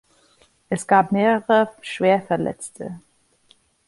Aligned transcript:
Es 0.69 0.87
gab 0.87 1.11
mehrere 1.11 1.69
Schwerverletzte. 1.81 2.99